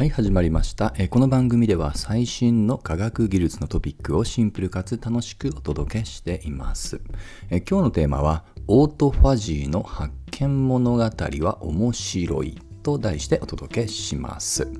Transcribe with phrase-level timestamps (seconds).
[0.00, 0.94] はい、始まりました。
[0.96, 7.02] えこの番組では最新の科学技術のトピックをシンプルかつ楽しくお届けしています。
[7.50, 14.72] え今日のテーマは、オートファジーの発見物語は面白いと題してお届けします。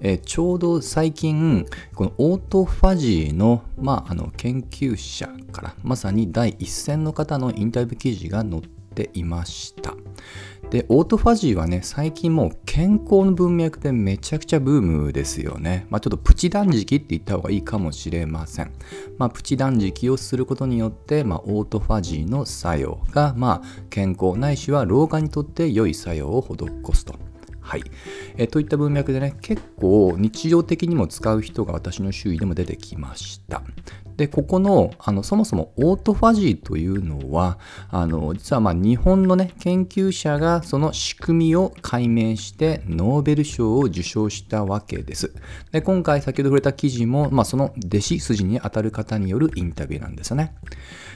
[0.00, 9.94] えちょうど最近、このオートファジーの,、まあ、あの研究者からまさに第一線の方のインタビュー記事が載っていました。
[10.70, 15.86] で、オートファジーはね、最近もう健康の文脈でめちゃくちゃブームですよね。
[15.90, 18.72] まあちょっとプチ断食って言った方がいいかもしれません。
[19.18, 27.14] まあプチ断食をすることによって、まあオートファジーの作用が、まあ健康ないしは老化にとって良い作用を施すと。
[27.60, 27.82] はい。
[28.36, 33.62] えといった文脈でね、結構日常的にも使う人が私の周囲でも出てきました。
[34.16, 37.58] で、ここの、あの、そもそもオートファジーというのは、
[37.90, 45.34] あの、実はまあ日本のね、研究者がその仕組みを解明してノーベル賞を受賞したわけです。
[45.72, 50.54] で、今回先ほど触れた記事も、まあその弟子筋に当たる方によるインタビューなんですよね。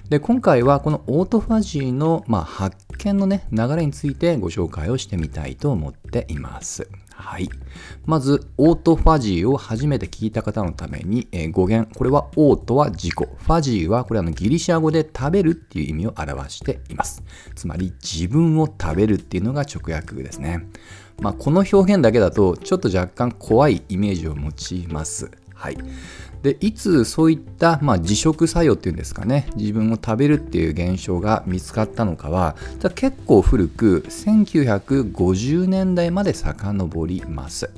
[0.09, 6.89] で、今回はこのオートファジーの、まあ、発見のね、流れについてご紹介をしてみたいと思っています。
[7.19, 7.51] はい。
[8.07, 11.93] まず、オートファジーを初めて聞いた方のために、えー語源。
[11.93, 13.13] これはオートは自己。
[13.13, 17.25] ファジーは、これあのギリシア語で食べるっていう意味を表しています。
[17.57, 20.69] つまり、自分を食べるっていうのが直訳ですね。
[21.21, 25.29] まあ、この表現だけだと、ちょっと若干怖いイメージを持ちます。
[25.59, 25.79] はい。
[26.43, 29.49] でいつそういった、まあ、自食作用っていうんですかね。
[29.57, 37.71] 自分を食べるっていう現象が見つかったのかはじゃ結構古く1950年代まで遡ります。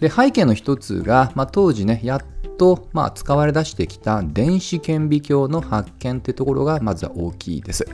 [0.00, 2.20] で背景の一つが、まあ、当時ねやっ
[2.58, 7.86] と、まあ、使われ出してきた電子顕微鏡の発見ってところがまずは大きいです、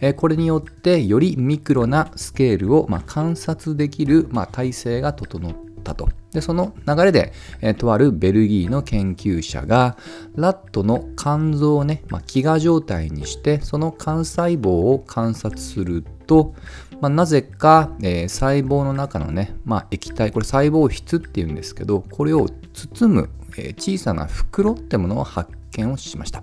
[0.00, 5.54] えーこれによってよりミクロなスケールを、まあ、観察できる、まあ、体制が整っ
[5.84, 9.96] たとでその流れで、えーとあるベルギーの研究者が
[10.34, 16.54] ラットの肝臓をね、まあ、飢餓状態にしてその肝細胞を観察すると、
[17.00, 26.42] まあ、なぜか、えー細胞の中のね、まあ、液体これ細胞質っていうんですけどこれを包む、えー小さな袋ってものを発見をしました。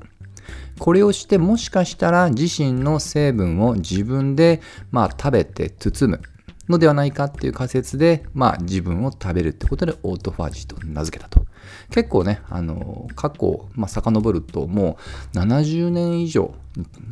[0.79, 6.21] これをしてもしかしたら自身の成分を自分で、まあ、食べて包む
[6.69, 11.45] のではないかっていう仮説で、まあ、自分を食べるってことでオートファジーと名付けたと。
[11.89, 14.97] 結構ね、あの過去、まあ、遡るとも
[15.33, 16.53] う70年以上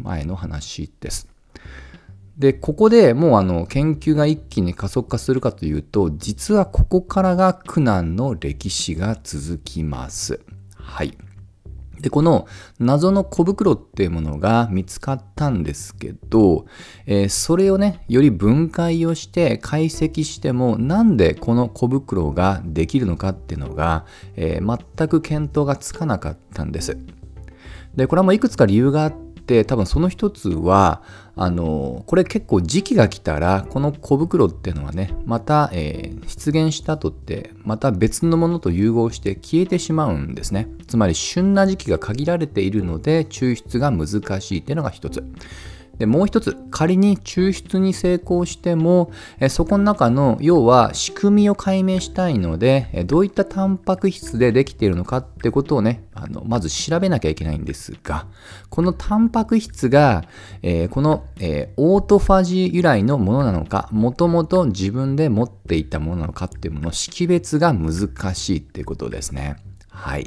[0.03, 1.27] 前の話です。
[2.37, 10.39] で、ここでもうあの研究が一気に加速化するかというと、実はここからが苦難の歴史が続きます。
[10.73, 11.17] はい。
[12.01, 12.47] で、この
[12.79, 16.65] 謎の小袋っていうものが見つかったんですけど、
[17.05, 24.05] えーそれをね、より分解をして解析しても、なんでこの小袋ができるのかっていうのが、
[24.35, 26.97] えー全く見当がつかなかったんです。
[27.95, 31.01] で、これはもういくつか理由があって、多分その一つは、
[31.41, 40.67] あの、これ結構時期が来たら、この小袋っていうのはね、また、えー出現した後って、また別のものと融合して消えてしまうんですね。
[40.87, 45.23] つまり旬な時期が限られているので、抽出が難しいっていうのが一つ。
[45.99, 49.11] でもう一つ仮に抽出に成功しても
[49.49, 58.27] そこの中の要は仕組みを解明したいのでどういったタンパク質でできているのかってことをねあのまず調べなきゃいけないんですが
[58.69, 60.23] このタンパク質が、
[60.61, 69.57] えーこの、えーオートファジー由来のものなのかもともと自分で持っていたものなのかっていうものの識別が難しいっていうことですね。
[69.89, 70.25] はい。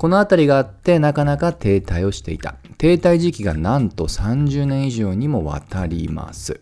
[0.00, 2.54] この辺りがあってなかなか停滞をしていた。
[2.78, 6.58] 停滞時期がなんと30年以上にもわたります。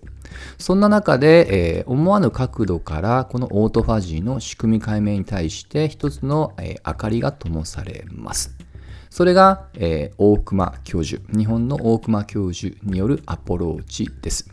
[0.59, 8.56] そんな中で、えー思わぬ角度からこのオートファジーの仕組み解明に対して一つの、えー明かりが灯されます。
[9.09, 14.50] それが、えー大熊教授、日本の大熊教授によるアプローチです。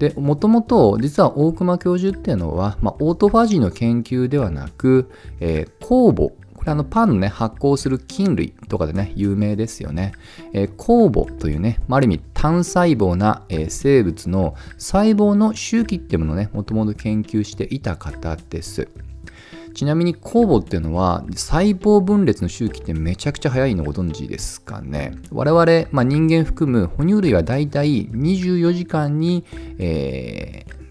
[0.00, 5.08] でもともと実は大熊教授っていうのは、まあ、オートファジーの研究ではなく、
[5.38, 10.12] えー酵母これあのパンのね発酵する菌類とかでね有名ですよね、
[10.52, 18.88] えー酵母というね、まあ、ある意味単細胞な、えー生物の細胞の周期っていうものをねもともと研究していた方です。
[19.74, 25.12] ちなみに酵母っていうのは細胞分裂の周期ってめちゃくちゃ早いのご存知ですかね。
[25.32, 29.44] 我々、まあ、人間含む哺乳類はだいたい24時間に、
[29.78, 30.82] えー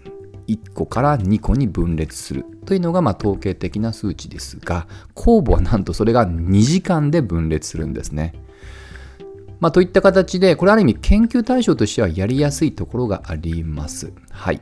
[0.48, 2.44] 1個から2個に分裂する。
[2.64, 8.34] というのがま統計的な数値ですが酵母はなんとそれが2時間で分裂するんですね。
[9.60, 14.12] まあ、といった形でこれある意味研究対象としてはやりやすいところがあります。
[14.30, 14.60] はい。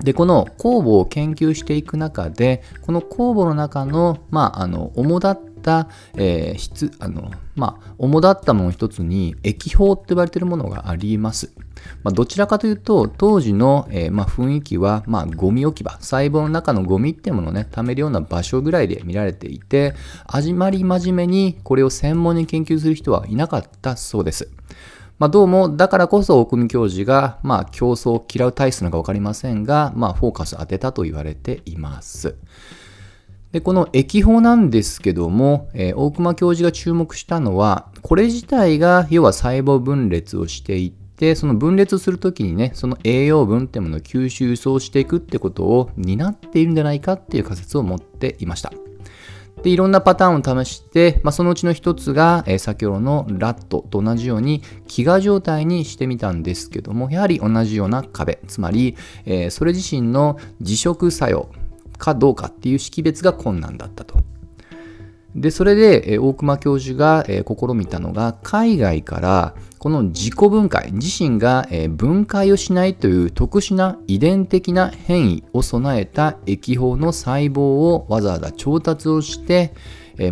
[0.00, 5.40] で、この酵母を研究していく中で、この酵母の中の、まあ、あの、主だっ、
[6.16, 11.52] えー、質、あの、まあ、主だったもの一つに、液胞って呼ばれてるものがあります。
[12.02, 19.94] まあ、どちらかというと、当時の、えー、まあ、雰囲気は、まあ、ゴミ置き場、細胞の中のゴミってものをね、貯めるような場所ぐらいで見られていて、
[20.26, 24.50] あじまり真面目にこれを専門に研究する人はいなかったそうです。
[25.18, 32.36] まあ、どうも、だからこそ、大組教授が、まあ、競争を嫌う体質なのか分かりませんが、まあ、フォーカス当てたと言われています。
[33.52, 48.70] で、この液法なんですけども、えー、大熊教授が注目したのは、これ自体が、要は細胞分裂をしていって、その分裂するときにね、その栄養分ってものを吸収輸送していくってことを担っているんじゃないかっていう仮説を持っていました。
[49.62, 61.48] で、いろんなパターンを試して、まあ、そのうちの一つが、えー、先ほどのラットと同じように飢餓状態にしてみたんですけども、やはり同じような壁、つまり、えー、それ自身の自食作用
[61.98, 64.16] かどうかっていう識別が困難だったと。
[65.36, 79.74] で、それで、大熊教授が、試みたのが、海外からこの自己分解、自身が、分解をしないという特殊な遺伝的な変異を備えた液胞の細胞をわざわざ調達をして、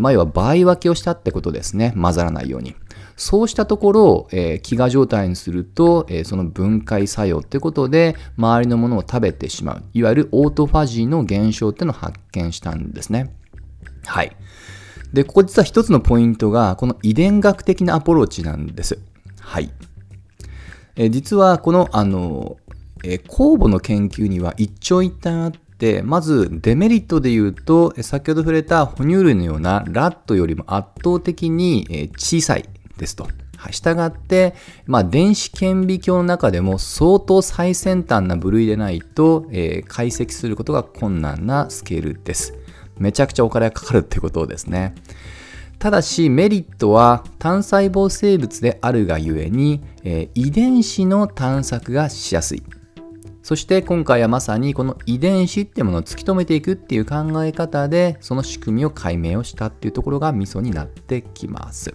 [0.01, 1.93] まあ、要は倍分けをしたってことですね。
[1.95, 2.75] 混ざらないように。
[3.17, 9.83] そうしたところを、えー、飢餓状態にすると、えー、その分解作用ってことで周りのものを食べてしまう。
[9.95, 13.35] いわゆるオートファジーの現象っていうのを発見したんですね。
[14.05, 14.37] はい。
[15.13, 18.99] で、ここ実は一つのポイントが、この遺伝学的なアプローチなんです。
[19.41, 19.71] はい。
[20.97, 22.59] え実は、この、あの、
[23.03, 32.69] え酵母の研究には一長一短あって、まずデメリットで言うと、先ほど触れた哺乳類のようなラットよりも圧倒的に小さい
[32.99, 33.29] ですと。
[33.73, 34.55] したがって、
[34.87, 42.55] まあ、電子顕微鏡の中でも相当最先端な部類でないと、えー、解析することが困難なスケールです。
[42.99, 44.95] めちゃくちゃお金がかかるってことですね。
[45.79, 52.63] ただしメリットは単細胞生物であるがゆえに、えー、遺伝子の探索がしやすい。
[53.43, 61.95] そして今回はまさにこの遺伝子ってものを突き止めていくっていう考え方でその仕組みを解明をしたっていうところがミソになってきます。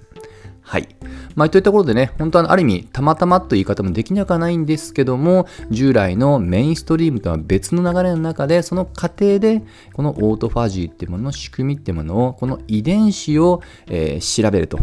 [0.61, 0.87] はい。
[1.35, 9.63] まあ、といったところでね、本当はある意味、たまたまという言い方もできなくはないんですけども、従来のメインストリームとは別の流れの中で、その過程で、
[9.93, 14.79] このオートファジーっていうものの仕組みっていうものを、この遺伝子を、えー、調べると。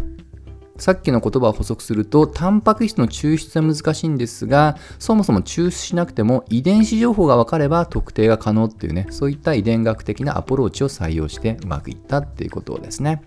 [0.79, 13.23] さっきの言葉を補足すると、タンパク質の抽出は難しいんですが、そもそも抽出しなくても遺伝子情報が分かれば特定が可能っていうね、そういった遺伝学的なアプローチを採用してうまくいったっていうことですね。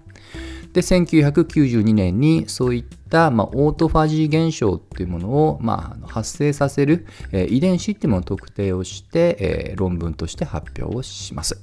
[0.74, 11.62] で、1992年にそういった、まあ、オートファジー現象っていうものを、まあ、発生させる、えー、遺伝子っていうものを特定をして、えー、論文として発表をします。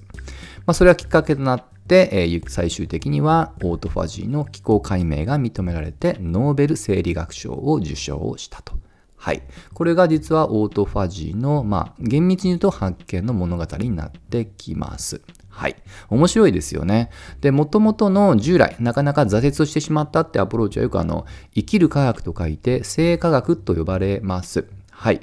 [0.67, 8.75] まあ、それはきっかけとなって、えー、最終的にはオートファジーの機構解明が認められてノーベル生理学賞を受賞したと。
[9.19, 9.43] はい。
[9.75, 15.21] これが実はオートファジーの、まあ、厳密に言うと発見の物語になってきます。
[15.51, 15.77] はい。
[16.09, 17.11] 面白いですよね。
[17.41, 24.67] で、元々の従来、なかなか挫折をしてしまったってアプローチはよくあの、生きる科学と書いて、生科学と呼ばれます。
[24.99, 25.21] はい。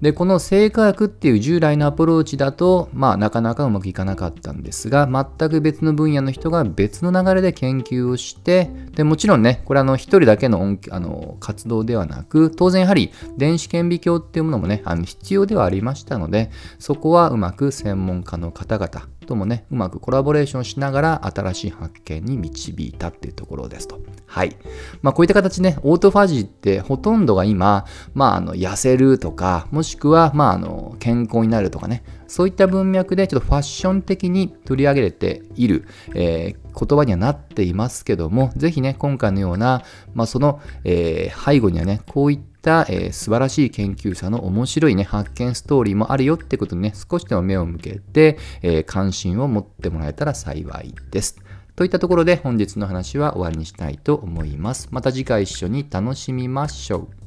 [0.00, 24.00] で、この生化学っていう従来のアプローチだと、まあ、なかなかうまくいかなかったんですが、全く別の分野の人が別の流れで研究をして、で、もちろんね、これあの、一人だけのあの活動ではなく、当然やはり電子顕微鏡っていうものもね、あの必要ではありましたので、そこはうまく専門家の方々ともね、うまくコラボレーションしながら新しい発見に導いたっていうところですと。
[24.26, 24.56] はい。
[25.02, 39.82] まあ、こういった形ね、オートファジーってほとんどが今、まあ、あの、痩せるとか、もしくは、まあ、あの、健康になるとかね、そういった文脈でちょっとファッション的に取り上げれている、えー、言葉にはなっていますけども、ぜひね、今回のような、
[40.14, 51.38] まあ、その、えー、背後にはね、こういったた、えー、素晴らしい研究者の面白いね、発見ストーリーもあるよってことにね、少しでも目を向けて、えー、関心を持ってもらえたら幸いです。
[51.76, 54.88] といったところで本日の話は終わりにしたいと思います。
[54.90, 57.19] また次回一緒に楽しみましょう。